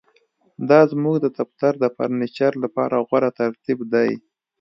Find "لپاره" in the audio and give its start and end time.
2.63-3.05